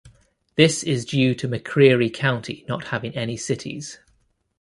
[0.55, 3.99] This is due to McCreary County not having any cities.